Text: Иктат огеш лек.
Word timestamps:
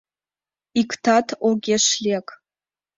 Иктат 0.81 1.27
огеш 1.47 1.85
лек. 2.03 2.27